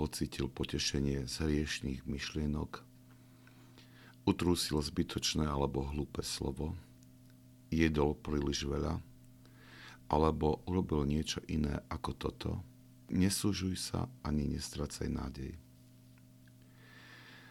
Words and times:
pocítil 0.00 0.48
potešenie 0.48 1.28
z 1.28 1.44
hriešných 1.44 2.08
myšlienok, 2.08 2.80
utrúsil 4.24 4.80
zbytočné 4.80 5.44
alebo 5.44 5.84
hlúpe 5.84 6.24
slovo, 6.24 6.72
jedol 7.68 8.16
príliš 8.16 8.64
veľa, 8.64 8.96
alebo 10.08 10.64
urobil 10.64 11.04
niečo 11.04 11.44
iné 11.52 11.84
ako 11.92 12.16
toto, 12.16 12.50
nesúžuj 13.12 13.76
sa 13.76 14.08
ani 14.24 14.48
nestracaj 14.48 15.04
nádej. 15.04 15.52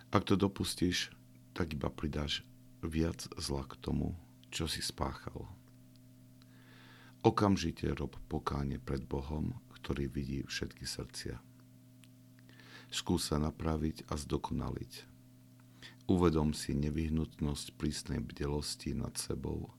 Ak 0.09 0.25
to 0.25 0.33
dopustíš, 0.33 1.13
tak 1.53 1.77
iba 1.77 1.93
pridáš 1.93 2.41
viac 2.81 3.29
zla 3.37 3.61
k 3.69 3.77
tomu, 3.77 4.17
čo 4.49 4.65
si 4.65 4.81
spáchal. 4.81 5.45
Okamžite 7.21 7.93
rob 7.93 8.17
pokáne 8.25 8.81
pred 8.81 9.05
Bohom, 9.05 9.53
ktorý 9.69 10.09
vidí 10.09 10.41
všetky 10.49 10.89
srdcia 10.89 11.37
skúsa 12.89 13.37
napraviť 13.37 14.09
a 14.09 14.17
zdokonaliť. 14.17 15.05
Uvedom 16.09 16.57
si 16.57 16.73
nevyhnutnosť 16.73 17.77
prísnej 17.77 18.17
bdelosti 18.17 18.97
nad 18.97 19.13
sebou 19.13 19.69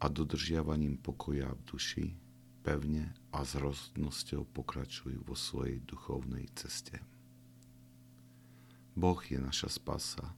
a 0.00 0.08
dodržiavaním 0.08 0.96
pokoja 0.96 1.52
v 1.52 1.62
duši 1.68 2.06
pevne 2.64 3.12
a 3.32 3.44
s 3.44 3.60
rozhodnosťou 3.60 4.48
pokračuj 4.56 5.20
vo 5.20 5.36
svojej 5.36 5.84
duchovnej 5.84 6.48
ceste. 6.56 6.96
Boh 8.96 9.20
je 9.20 9.38
naša 9.38 9.68
spása, 9.68 10.32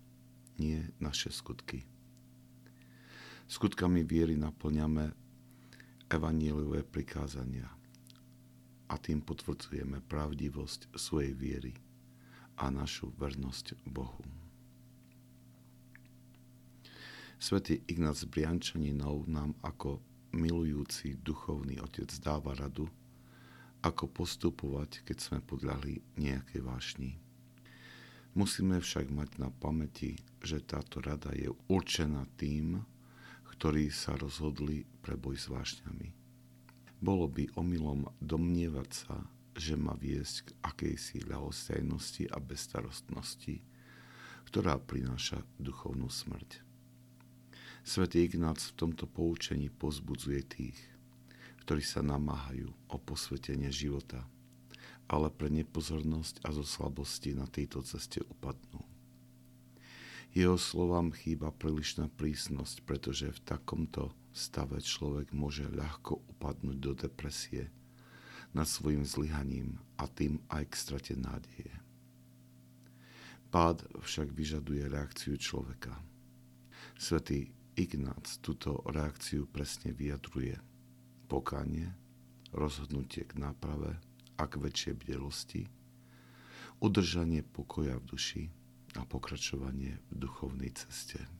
nie 0.58 0.90
naše 0.98 1.30
skutky. 1.30 1.86
Skutkami 3.46 4.02
viery 4.04 4.34
naplňame 4.36 5.14
evaníliové 6.10 6.82
prikázania– 6.82 7.70
a 8.90 8.98
tým 8.98 9.22
potvrdzujeme 9.22 10.02
pravdivosť 10.10 10.90
svojej 10.98 11.30
viery 11.38 11.72
a 12.58 12.74
našu 12.74 13.14
vernosť 13.14 13.78
Bohu. 13.86 14.26
Svetý 17.40 17.80
Ignác 17.88 18.20
Briančaninov 18.28 19.24
nám 19.30 19.56
ako 19.64 20.02
milujúci 20.36 21.16
duchovný 21.22 21.80
otec 21.80 22.10
dáva 22.20 22.52
radu, 22.52 22.84
ako 23.80 24.12
postupovať, 24.12 25.06
keď 25.08 25.16
sme 25.16 25.38
podľahli 25.40 26.04
nejakej 26.20 26.60
vášni. 26.60 27.16
Musíme 28.36 28.76
však 28.76 29.08
mať 29.08 29.40
na 29.40 29.48
pamäti, 29.48 30.20
že 30.44 30.60
táto 30.60 31.00
rada 31.00 31.32
je 31.32 31.48
určená 31.72 32.28
tým, 32.36 32.84
ktorí 33.56 33.88
sa 33.88 34.20
rozhodli 34.20 34.84
pre 35.00 35.16
boj 35.16 35.40
s 35.40 35.48
vášňami 35.48 36.19
bolo 37.00 37.26
by 37.26 37.48
omylom 37.56 38.12
domnievať 38.20 38.90
sa, 38.92 39.16
že 39.56 39.74
má 39.74 39.96
viesť 39.96 40.46
k 40.46 40.48
akejsi 40.62 41.24
ľahostajnosti 41.26 42.28
a 42.28 42.38
bezstarostnosti, 42.38 43.64
ktorá 44.46 44.76
prináša 44.78 45.42
duchovnú 45.56 46.12
smrť. 46.12 46.60
Svetý 47.80 48.28
Ignác 48.28 48.60
v 48.60 48.76
tomto 48.76 49.08
poučení 49.08 49.72
pozbudzuje 49.72 50.40
tých, 50.44 50.78
ktorí 51.64 51.80
sa 51.80 52.04
namáhajú 52.04 52.68
o 52.92 52.96
posvetenie 53.00 53.72
života, 53.72 54.20
ale 55.08 55.32
pre 55.32 55.48
nepozornosť 55.48 56.44
a 56.44 56.52
zo 56.52 56.62
slabosti 56.62 57.32
na 57.32 57.48
tejto 57.48 57.80
ceste 57.82 58.20
upadnú. 58.20 58.84
Jeho 60.30 60.54
slovám 60.54 61.10
chýba 61.10 61.50
prílišná 61.50 62.06
prísnosť, 62.14 62.86
pretože 62.86 63.34
v 63.34 63.40
takomto 63.42 64.14
stave 64.30 64.78
človek 64.78 65.34
môže 65.34 65.66
ľahko 65.70 66.22
upadnúť 66.36 66.78
do 66.78 66.92
depresie 66.94 67.70
nad 68.50 68.66
svojim 68.66 69.06
zlyhaním 69.06 69.78
a 69.98 70.10
tým 70.10 70.42
aj 70.50 70.70
k 70.70 70.74
strate 70.74 71.14
nádeje. 71.14 71.70
Pád 73.50 73.82
však 74.02 74.30
vyžaduje 74.30 74.86
reakciu 74.86 75.34
človeka. 75.34 75.94
Svetý 76.94 77.50
Ignác 77.74 78.38
túto 78.42 78.82
reakciu 78.86 79.46
presne 79.50 79.90
vyjadruje. 79.90 80.58
Pokánie, 81.26 81.90
rozhodnutie 82.54 83.26
k 83.26 83.38
náprave 83.38 83.98
a 84.38 84.44
k 84.46 84.54
väčšej 84.58 84.94
bdelosti, 84.98 85.62
udržanie 86.82 87.42
pokoja 87.42 87.98
v 87.98 88.04
duši 88.06 88.42
a 88.98 89.06
pokračovanie 89.06 89.98
v 90.10 90.14
duchovnej 90.14 90.74
ceste. 90.74 91.39